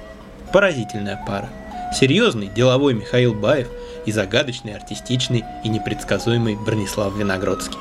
Поразительная 0.52 1.23
пара. 1.26 1.49
Серьезный, 1.94 2.49
деловой 2.49 2.94
Михаил 2.94 3.35
Баев 3.35 3.68
и 4.04 4.12
загадочный, 4.12 4.75
артистичный 4.75 5.44
и 5.64 5.68
непредсказуемый 5.68 6.56
Бронислав 6.56 7.14
Виногродский. 7.16 7.78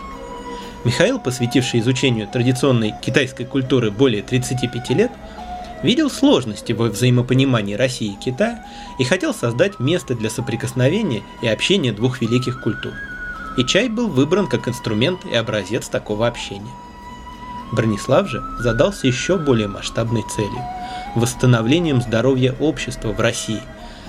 Михаил, 0.84 1.20
посвятивший 1.20 1.82
изучению 1.82 2.28
традиционной 2.28 2.94
китайской 3.02 3.44
культуры 3.44 3.92
более 3.92 4.22
35 4.22 4.90
лет, 4.92 5.12
видел 5.84 6.10
сложности 6.10 6.72
во 6.72 6.86
взаимопонимании 6.86 7.76
России 7.76 8.14
и 8.14 8.16
Китая 8.16 8.64
и 8.98 9.04
хотел 9.04 9.34
создать 9.34 9.80
место 9.80 10.16
для 10.16 10.30
соприкосновения 10.30 11.24
и 11.42 11.48
общения 11.48 11.92
двух 11.92 12.22
великих 12.22 12.62
культур. 12.62 12.94
И 13.58 13.66
чай 13.66 13.90
был 13.90 14.08
выбран 14.08 14.48
как 14.48 14.68
инструмент 14.68 15.26
и 15.26 15.36
образец 15.36 15.88
такого 15.88 16.28
общения. 16.28 16.72
Бронислав 17.72 18.30
же 18.30 18.44
задался 18.60 19.08
еще 19.08 19.38
более 19.38 19.68
масштабной 19.68 20.24
целью– 20.24 20.64
восстановлением 21.16 22.02
здоровья 22.02 22.56
общества 22.60 23.12
в 23.12 23.20
России, 23.20 23.62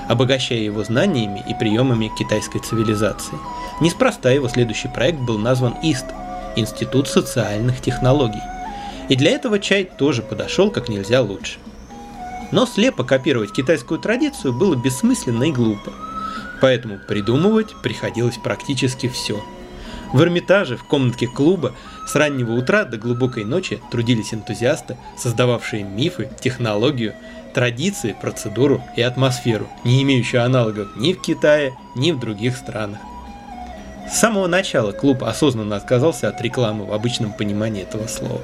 обогащая 0.09 0.59
его 0.59 0.85
знаниями 0.85 1.43
и 1.49 1.55
приемами 1.55 2.11
китайской 2.19 2.61
цивилизации. 2.61 3.39
Неспроста 3.81 4.31
его 4.31 4.49
следующий 4.49 4.89
проект 4.89 5.19
был 5.21 5.39
назван 5.39 5.75
ИСТ– 5.83 6.07
Институт 6.57 7.09
социальных 7.09 7.81
технологий– 7.81 8.43
и 9.09 9.17
для 9.17 9.31
этого 9.31 9.59
чай 9.59 9.85
тоже 9.85 10.23
подошел 10.23 10.71
как 10.71 10.89
нельзя 10.89 11.23
лучше. 11.23 11.59
Но 12.51 12.67
слепо 12.67 13.05
копировать 13.05 13.53
китайскую 13.53 14.01
традицию 14.01 14.53
было 14.53 14.75
бессмысленно 14.75 15.45
и 15.45 15.53
глупо. 15.53 15.93
Поэтому 16.61 16.99
придумывать 16.99 17.75
приходилось 17.83 18.39
практически 18.39 19.09
все. 19.09 19.43
В 20.13 20.23
Эрмитаже, 20.23 20.77
в 20.77 20.85
комнатке 20.85 21.27
клуба, 21.27 21.75
с 22.07 22.15
раннего 22.15 22.53
утра 22.53 22.85
до 22.85 22.97
глубокой 22.97 23.45
ночи 23.45 23.81
трудились 23.91 24.33
энтузиасты, 24.33 24.97
создававшие 25.19 25.83
мифы, 25.83 26.31
технологию, 26.41 27.15
традиции, 27.53 28.17
процедуру 28.19 28.83
и 28.97 29.03
атмосферу, 29.03 29.69
не 29.85 30.03
имеющую 30.03 30.43
аналогов 30.43 30.89
ни 30.97 31.13
в 31.13 31.21
Китае, 31.21 31.75
ни 31.95 32.13
в 32.13 32.21
других 32.21 32.57
странах. 32.57 32.99
С 34.11 34.19
самого 34.19 34.47
начала 34.47 34.93
клуб 34.93 35.23
осознанно 35.23 35.77
отказался 35.77 36.29
от 36.29 36.41
рекламы 36.41 36.87
в 36.87 36.95
обычном 36.95 37.33
понимании 37.33 37.83
этого 37.83 38.07
слова. 38.07 38.41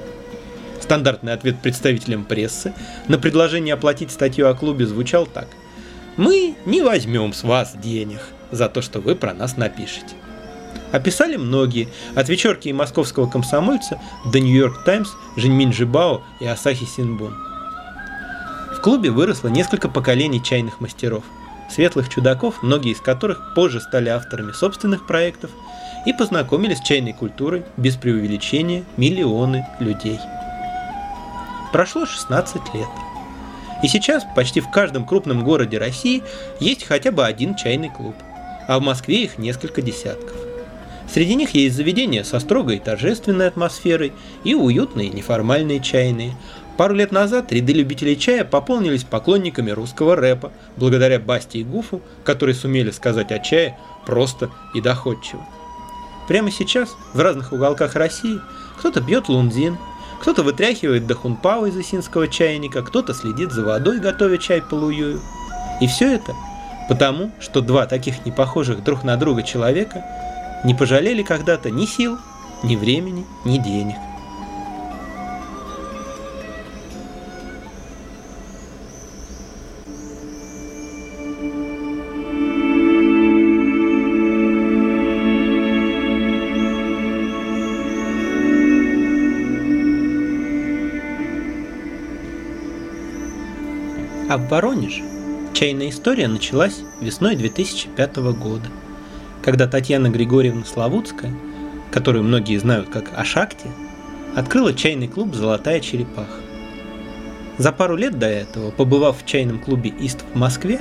Стандартный 0.83 1.33
ответ 1.33 1.61
представителям 1.61 2.25
прессы 2.25 2.75
на 3.09 3.17
предложение 3.17 3.73
оплатить 3.73 4.11
статью 4.11 4.51
о 4.51 4.55
клубе 4.55 4.87
звучал 4.87 5.25
так. 5.25 5.49
«Мы 6.19 6.57
не 6.67 6.83
возьмем 6.83 7.33
с 7.33 7.43
вас 7.43 7.75
денег 7.75 8.21
за 8.51 8.69
то, 8.69 8.83
что 8.83 9.01
вы 9.01 9.15
про 9.15 9.33
нас 9.33 9.57
напишете». 9.57 10.15
Описали 10.95 11.35
многие, 11.35 11.89
от 12.15 12.29
вечерки 12.29 12.69
и 12.69 12.73
московского 12.73 13.29
комсомольца 13.29 14.01
до 14.27 14.39
Нью-Йорк 14.39 14.85
Таймс, 14.85 15.11
Женьмин 15.35 15.73
Жибао 15.73 16.23
и 16.39 16.47
Асахи 16.47 16.85
Синбун. 16.85 17.35
В 18.77 18.81
клубе 18.81 19.11
выросло 19.11 19.49
несколько 19.49 19.89
поколений 19.89 20.41
чайных 20.41 20.81
мастеров, 20.81 21.25
светлых 21.69 22.09
чудаков, 22.09 22.63
многие 22.63 22.93
из 22.93 23.01
которых 23.01 23.55
позже 23.57 23.81
стали 23.81 24.09
авторами 24.09 24.53
собственных 24.53 25.05
проектов 25.05 25.51
и 26.07 26.13
познакомились 26.13 26.79
с 26.79 26.87
чайной 26.87 27.13
культурой 27.13 27.65
без 27.77 27.97
преувеличения 27.97 28.85
миллионы 28.97 29.67
людей. 29.81 30.21
Прошло 31.73 32.07
16 32.07 32.73
лет. 32.73 32.89
И 33.83 33.89
сейчас 33.89 34.25
почти 34.37 34.61
в 34.61 34.71
каждом 34.71 35.05
крупном 35.05 35.43
городе 35.43 35.77
России 35.77 36.23
есть 36.61 36.85
хотя 36.85 37.11
бы 37.11 37.27
один 37.27 37.57
чайный 37.57 37.91
клуб, 37.91 38.15
а 38.69 38.79
в 38.79 38.83
Москве 38.83 39.25
их 39.25 39.39
несколько 39.39 39.83
десятков. 39.83 40.44
Среди 41.15 41.37
них 41.37 41.55
есть 41.55 41.77
заведения 41.77 42.25
со 42.25 42.41
строгой 42.41 42.81
торжественной 42.81 43.47
атмосферой 43.47 44.13
и 44.43 44.57
уютные 44.57 45.11
неформальные 45.11 45.79
чайные. 45.79 46.35
Пару 46.77 46.93
лет 46.97 47.13
назад 47.13 47.53
ряды 47.53 47.73
любителей 47.73 48.19
чая 48.19 48.45
пополнились 48.45 49.05
поклонниками 49.05 49.71
русского 49.71 50.17
рэпа, 50.17 50.51
благодаря 50.77 51.21
Басте 51.21 51.61
и 51.61 51.63
Гуфу, 51.63 52.03
которые 52.25 52.57
сумели 52.57 52.91
сказать 52.91 53.31
о 53.31 53.39
чае 53.39 53.79
просто 54.05 54.51
и 54.75 54.81
доходчиво. 54.81 55.47
Прямо 56.27 56.51
сейчас 56.51 56.97
в 57.13 57.21
разных 57.21 57.53
уголках 57.53 57.95
России 57.95 58.41
кто-то 58.81 59.01
бьет 59.01 59.29
лунзин, 59.29 59.79
кто-то 60.21 60.43
вытряхивает 60.43 61.07
дахунпау 61.07 61.67
из 61.67 61.77
осинского 61.77 62.27
чайника, 62.27 62.83
кто-то 62.83 63.15
следит 63.15 63.53
за 63.53 63.65
водой, 63.65 64.01
готовя 64.01 64.37
чай 64.37 64.61
по 64.61 64.75
луюю. 64.75 65.21
И 65.81 65.87
все 65.87 66.13
это 66.13 66.35
потому, 66.89 67.31
что 67.39 67.61
два 67.61 67.87
таких 67.87 68.27
непохожих 68.27 68.83
друг 68.83 69.05
на 69.05 69.17
друга 69.17 69.45
человека 69.45 70.05
не 70.65 70.75
пожалели 70.75 71.23
когда-то 71.23 71.71
ни 71.71 71.85
сил, 71.85 72.19
ни 72.63 72.75
времени, 72.75 73.25
ни 73.45 73.59
денег. 73.59 73.97
А 94.27 94.39
в 94.39 94.49
Воронеже 94.49 95.05
чайная 95.53 95.91
история 95.91 96.27
началась 96.27 96.81
весной 97.01 97.37
2005 97.37 98.17
года, 98.17 98.69
когда 99.45 99.67
Татьяна 99.67 100.09
Григорьевна 100.09 100.65
Славутская, 100.65 101.31
которую 101.91 102.25
многие 102.25 102.57
знают 102.57 102.89
как 102.89 103.13
Ашакти, 103.15 103.67
открыла 104.35 104.73
чайный 104.73 105.07
клуб 105.07 105.35
«Золотая 105.35 105.81
черепаха». 105.81 106.41
За 107.59 107.71
пару 107.71 107.95
лет 107.95 108.19
до 108.19 108.27
этого, 108.27 108.71
побывав 108.71 109.23
в 109.23 109.27
чайном 109.27 109.59
клубе 109.59 109.91
«Ист» 109.91 110.25
в 110.33 110.39
Москве, 110.39 110.81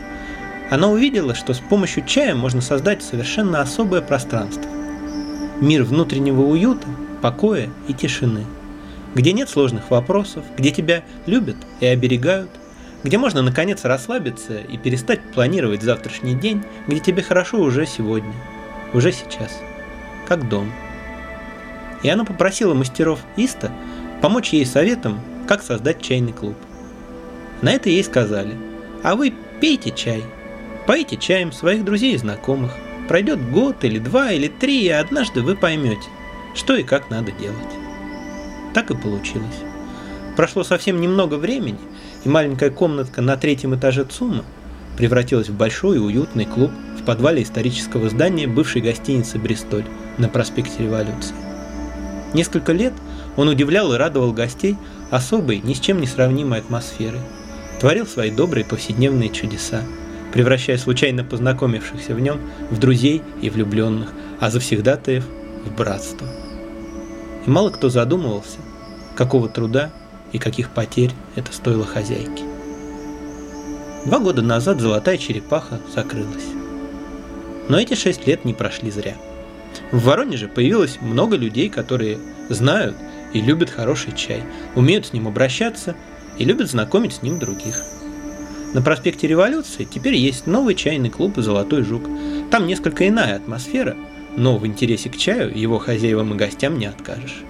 она 0.72 0.88
увидела, 0.88 1.36
что 1.36 1.54
с 1.54 1.60
помощью 1.60 2.06
чая 2.06 2.36
можно 2.36 2.62
создать 2.62 3.04
совершенно 3.04 3.60
особое 3.60 4.02
пространство. 4.02 4.72
Мир 5.60 5.84
внутреннего 5.84 6.42
уюта, 6.44 6.88
покоя 7.22 7.70
и 7.90 7.94
тишины, 7.94 8.46
где 9.14 9.34
нет 9.34 9.50
сложных 9.50 9.92
вопросов, 9.92 10.46
где 10.58 10.72
тебя 10.72 11.04
любят 11.26 11.58
и 11.82 11.86
оберегают, 11.86 12.50
где 13.04 13.18
можно 13.18 13.42
наконец 13.42 13.84
расслабиться 13.84 14.58
и 14.58 14.78
перестать 14.78 15.20
планировать 15.34 15.84
завтрашний 15.84 16.34
день, 16.34 16.64
где 16.88 17.02
тебе 17.02 17.22
хорошо 17.22 17.60
уже 17.60 17.86
сегодня, 17.86 18.34
уже 18.94 19.12
сейчас, 19.12 19.62
как 20.28 20.48
дом. 20.48 20.72
И 22.04 22.10
она 22.10 22.26
попросила 22.26 22.74
мастеров 22.74 23.20
Иста 23.36 23.72
помочь 24.22 24.54
ей 24.54 24.66
советом, 24.66 25.20
как 25.48 25.62
создать 25.62 26.02
чайный 26.02 26.34
клуб. 26.34 26.56
На 27.62 27.72
это 27.72 27.90
ей 27.90 28.04
сказали, 28.04 28.56
а 29.04 29.16
вы 29.16 29.34
пейте 29.62 29.92
чай, 29.92 30.24
поите 30.86 31.18
чаем 31.18 31.52
своих 31.52 31.86
друзей 31.86 32.16
и 32.16 32.18
знакомых. 32.18 32.74
Пройдет 33.08 33.52
год 33.52 33.84
или 33.84 34.00
два 34.00 34.32
или 34.32 34.48
три, 34.48 34.84
и 34.84 34.90
однажды 34.90 35.42
вы 35.42 35.56
поймете, 35.56 36.08
что 36.56 36.76
и 36.76 36.84
как 36.84 37.10
надо 37.10 37.32
делать. 37.32 37.58
Так 38.74 38.92
и 38.92 38.96
получилось. 38.96 39.62
Прошло 40.36 40.64
совсем 40.64 41.00
немного 41.00 41.36
времени, 41.36 41.80
и 42.24 42.30
маленькая 42.30 42.70
комнатка 42.70 43.22
на 43.22 43.38
третьем 43.38 43.76
этаже 43.76 44.06
ЦУМа 44.06 44.44
превратилась 44.98 45.50
в 45.50 45.56
большой 45.56 45.98
и 45.98 46.00
уютный 46.00 46.46
клуб 46.46 46.72
в 47.04 47.06
подвале 47.06 47.44
исторического 47.44 48.10
здания 48.10 48.48
бывшей 48.48 48.82
гостиницы 48.82 49.38
«Бристоль» 49.38 49.84
на 50.18 50.30
проспекте 50.30 50.84
Революции. 50.84 51.36
Несколько 52.34 52.72
лет 52.72 52.94
он 53.36 53.50
удивлял 53.50 53.94
и 53.94 53.98
радовал 53.98 54.32
гостей 54.32 54.78
особой, 55.12 55.60
ни 55.60 55.74
с 55.74 55.82
чем 55.82 56.00
не 56.00 56.08
сравнимой 56.08 56.60
атмосферой. 56.60 57.20
Творил 57.82 58.08
свои 58.08 58.32
добрые 58.32 58.64
повседневные 58.64 59.30
чудеса, 59.30 59.82
превращая 60.32 60.78
случайно 60.78 61.26
познакомившихся 61.26 62.16
в 62.16 62.22
нем 62.22 62.40
в 62.72 62.80
друзей 62.80 63.22
и 63.42 63.50
влюбленных, 63.50 64.14
а 64.40 64.50
завсегдатаев 64.50 65.26
в 65.66 65.76
братство. 65.76 66.26
И 67.46 67.50
мало 67.50 67.70
кто 67.70 67.90
задумывался, 67.90 68.60
какого 69.18 69.50
труда 69.50 69.92
и 70.32 70.40
каких 70.40 70.70
потерь 70.70 71.12
это 71.36 71.52
стоило 71.52 71.86
хозяйке. 71.86 72.46
Два 74.06 74.20
года 74.20 74.42
назад 74.42 74.80
золотая 74.80 75.18
черепаха 75.18 75.82
закрылась. 75.94 76.63
Но 77.70 77.80
эти 77.80 77.94
шесть 77.94 78.28
лет 78.28 78.46
не 78.46 78.54
прошли 78.54 78.92
зря. 78.92 79.16
В 79.92 80.04
Воронеже 80.04 80.48
появилось 80.48 81.00
много 81.02 81.36
людей, 81.36 81.70
которые 81.70 82.20
знают 82.50 82.96
и 83.34 83.42
любят 83.42 83.70
хороший 83.70 84.14
чай, 84.16 84.44
умеют 84.76 85.08
с 85.08 85.14
ним 85.14 85.28
обращаться 85.28 85.96
и 86.38 86.46
любят 86.46 86.70
знакомить 86.70 87.14
с 87.14 87.22
ним 87.22 87.40
других. 87.40 87.84
На 88.74 88.82
проспекте 88.82 89.28
Революции 89.28 89.88
теперь 89.90 90.16
есть 90.16 90.48
новый 90.48 90.74
чайный 90.74 91.10
клуб 91.10 91.38
«Золотой 91.38 91.84
жук». 91.84 92.04
Там 92.50 92.66
несколько 92.66 93.08
иная 93.08 93.36
атмосфера, 93.36 93.96
но 94.36 94.58
в 94.58 94.66
интересе 94.66 95.10
к 95.10 95.18
чаю 95.18 95.56
его 95.56 95.78
хозяевам 95.78 96.34
и 96.34 96.38
гостям 96.38 96.80
не 96.80 96.88
откажешь. 96.88 97.44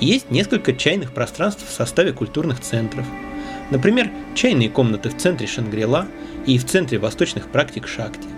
Есть 0.00 0.32
несколько 0.32 0.72
чайных 0.72 1.14
пространств 1.14 1.64
в 1.68 1.72
составе 1.72 2.12
культурных 2.12 2.60
центров. 2.60 3.06
Например, 3.70 4.10
чайные 4.34 4.68
комнаты 4.68 5.10
в 5.10 5.16
центре 5.16 5.46
Шангрила 5.46 6.08
и 6.44 6.58
в 6.58 6.66
центре 6.66 6.98
восточных 6.98 7.48
практик 7.48 7.86
Шакти. 7.86 8.33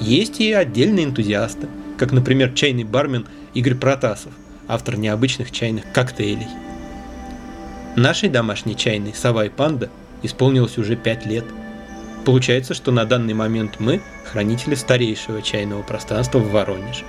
Есть 0.00 0.40
и 0.40 0.52
отдельные 0.52 1.06
энтузиасты, 1.06 1.68
как, 1.96 2.12
например, 2.12 2.52
чайный 2.52 2.84
бармен 2.84 3.26
Игорь 3.54 3.74
Протасов, 3.74 4.32
автор 4.68 4.96
необычных 4.96 5.50
чайных 5.50 5.90
коктейлей. 5.92 6.46
Нашей 7.96 8.28
домашней 8.28 8.76
чайной 8.76 9.12
«Сова 9.14 9.46
и 9.46 9.48
панда» 9.48 9.90
исполнилось 10.22 10.78
уже 10.78 10.94
пять 10.94 11.26
лет. 11.26 11.44
Получается, 12.24 12.74
что 12.74 12.92
на 12.92 13.04
данный 13.04 13.34
момент 13.34 13.80
мы– 13.80 14.00
хранители 14.24 14.76
старейшего 14.76 15.42
чайного 15.42 15.82
пространства 15.82 16.38
в 16.38 16.50
Воронеже. 16.50 17.04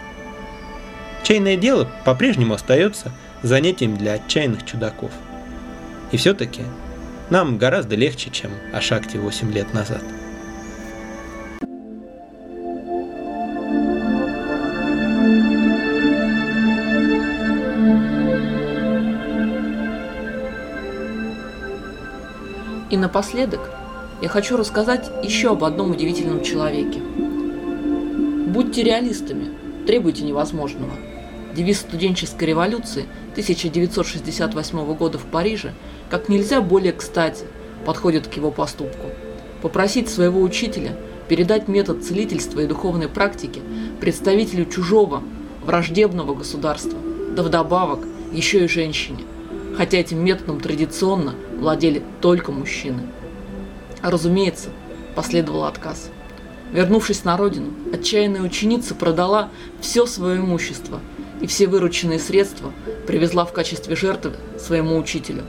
Чайное 1.23 1.57
дело 1.57 1.87
по-прежнему 2.05 2.55
остается 2.55 3.11
занятием 3.43 3.97
для 3.97 4.13
отчаянных 4.13 4.65
чудаков. 4.65 5.11
И 6.11 6.17
все-таки 6.17 6.61
нам 7.29 7.57
гораздо 7.57 7.95
легче, 7.95 8.31
чем 8.31 8.51
о 8.73 8.81
шахте 8.81 9.19
8 9.19 9.51
лет 9.51 9.73
назад. 9.73 10.01
И 22.89 22.97
напоследок 22.97 23.69
я 24.21 24.29
хочу 24.29 24.57
рассказать 24.57 25.11
еще 25.23 25.51
об 25.51 25.63
одном 25.63 25.91
удивительном 25.91 26.43
человеке. 26.43 26.99
Будьте 28.47 28.81
реалистами, 28.81 29.49
требуйте 29.85 30.23
невозможного. 30.23 30.93
Девиз 31.55 31.81
студенческой 31.81 32.45
революции 32.45 33.05
1968 33.33 34.93
года 34.95 35.19
в 35.19 35.25
Париже 35.25 35.73
как 36.09 36.29
нельзя 36.29 36.61
более 36.61 36.93
кстати 36.93 37.45
подходит 37.85 38.27
к 38.27 38.33
его 38.33 38.49
поступку. 38.49 39.07
Попросить 39.61 40.09
своего 40.09 40.41
учителя 40.41 40.95
передать 41.27 41.67
метод 41.67 42.03
целительства 42.03 42.61
и 42.61 42.65
духовной 42.65 43.07
практики 43.07 43.61
представителю 44.01 44.65
чужого, 44.65 45.21
враждебного 45.63 46.33
государства, 46.33 46.97
да 47.35 47.43
вдобавок 47.43 47.99
еще 48.33 48.65
и 48.65 48.67
женщине, 48.67 49.23
хотя 49.77 49.99
этим 49.99 50.23
методом 50.25 50.59
традиционно 50.59 51.35
владели 51.59 52.03
только 52.21 52.51
мужчины. 52.51 53.03
Разумеется, 54.01 54.69
последовал 55.15 55.65
отказ. 55.65 56.09
Вернувшись 56.71 57.23
на 57.23 57.35
родину, 57.35 57.71
отчаянная 57.93 58.41
ученица 58.41 58.95
продала 58.95 59.49
все 59.81 60.05
свое 60.05 60.39
имущество 60.39 60.99
и 61.41 61.47
все 61.47 61.67
вырученные 61.67 62.19
средства 62.19 62.71
привезла 63.07 63.45
в 63.45 63.53
качестве 63.53 63.95
жертвы 63.95 64.33
своему 64.57 64.97
учителю. 64.97 65.43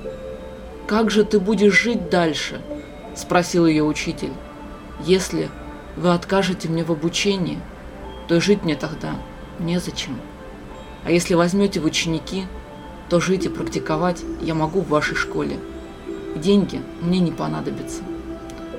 «Как 0.86 1.10
же 1.10 1.24
ты 1.24 1.38
будешь 1.38 1.80
жить 1.80 2.08
дальше?»– 2.08 2.60
спросил 3.16 3.66
ее 3.66 3.84
учитель. 3.84 4.32
«Если 5.04 5.48
вы 5.96 6.12
откажете 6.12 6.68
мне 6.68 6.84
в 6.84 6.90
обучении, 6.90 7.58
то 8.28 8.40
жить 8.40 8.64
мне 8.64 8.76
тогда 8.76 9.14
незачем. 9.58 10.18
А 11.04 11.10
если 11.10 11.34
возьмете 11.34 11.80
в 11.80 11.84
ученики, 11.84 12.44
то 13.08 13.20
жить 13.20 13.44
и 13.44 13.48
практиковать 13.48 14.22
я 14.40 14.54
могу 14.54 14.80
в 14.80 14.88
вашей 14.88 15.16
школе. 15.16 15.58
Деньги 16.36 16.80
мне 17.00 17.20
не 17.20 17.32
понадобятся». 17.32 18.02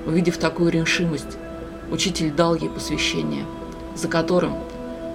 Увидев 0.06 0.38
такую 0.38 0.72
решимость, 0.72 1.38
учитель 1.92 2.32
дал 2.32 2.56
ей 2.56 2.70
посвящение, 2.70 3.46
за 3.96 4.08
которым 4.08 4.56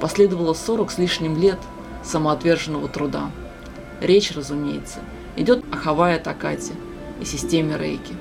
последовало 0.01 0.55
сорок 0.55 0.91
с 0.91 0.99
лишним 0.99 1.41
лет 1.41 1.59
самоотверженного 2.05 2.89
труда. 2.89 3.31
Речь, 4.01 4.33
разумеется, 4.33 5.01
идет 5.37 5.65
о 5.73 5.77
Хавае 5.77 6.19
Такате 6.19 6.73
и 7.21 7.25
системе 7.25 7.77
Рейки. 7.77 8.15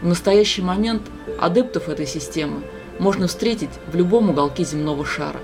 В 0.00 0.06
настоящий 0.06 0.62
момент 0.62 1.02
адептов 1.38 1.88
этой 1.88 2.06
системы 2.06 2.62
можно 2.98 3.28
встретить 3.28 3.70
в 3.86 3.94
любом 3.94 4.30
уголке 4.30 4.64
земного 4.64 5.04
шара. 5.04 5.40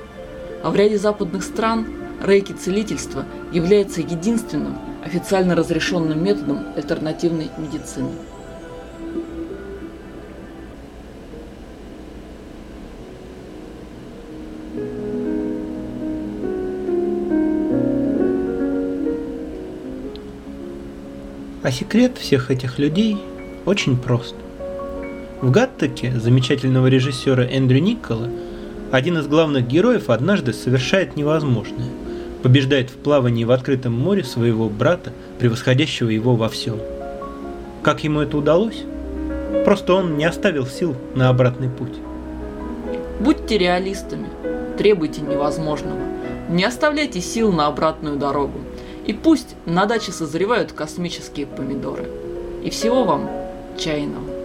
А 0.65 0.71
в 0.71 0.77
ряде 0.77 0.99
западных 0.99 1.45
стран 1.45 1.87
рейки 2.21 2.53
целительства 2.53 3.25
является 3.53 4.01
единственным 4.01 4.77
официально 5.05 5.55
разрешенным 5.55 6.23
методом 6.23 6.67
альтернативной 6.77 7.51
медицины. 7.59 8.11
А 21.63 21.71
секрет 21.71 22.17
всех 22.17 22.51
этих 22.51 22.79
людей 22.79 23.19
очень 23.67 23.99
прост. 23.99 24.35
В 25.43 25.51
Гаттеке 25.51 26.19
замечательного 26.19 26.87
режиссера 26.87 27.45
Эндрю 27.45 27.81
Никола 27.81 28.31
один 28.91 29.19
из 29.19 29.27
главных 29.27 29.67
героев 29.69 30.09
однажды 30.09 30.55
совершает 30.55 31.17
невозможное. 31.17 31.91
Побеждает 32.43 32.91
в 32.91 32.95
плавании 32.95 33.45
в 33.45 33.51
открытом 33.51 33.93
море 33.93 34.23
своего 34.23 34.69
брата, 34.69 35.13
превосходящего 35.39 36.09
его 36.09 36.37
во 36.37 36.49
всем. 36.49 36.79
Как 37.83 38.05
ему 38.05 38.21
это 38.21 38.37
удалось? 38.37 38.85
Просто 39.65 39.95
он 39.95 40.17
не 40.17 40.25
оставил 40.25 40.67
сил 40.67 40.95
на 41.15 41.29
обратный 41.29 41.69
путь. 41.69 41.95
Будьте 43.21 43.59
реалистами, 43.59 44.29
требуйте 44.77 45.21
невозможного. 45.23 45.99
Не 46.49 46.65
оставляйте 46.65 47.21
сил 47.21 47.53
на 47.53 47.67
обратную 47.67 48.17
дорогу. 48.17 48.61
И 49.07 49.13
пусть 49.13 49.57
на 49.67 49.87
даче 49.87 50.13
созревают 50.13 50.73
космические 50.73 51.47
помидоры. 51.47 52.07
И 52.63 52.71
всего 52.71 53.05
вам 53.05 53.29
чайного. 53.77 54.38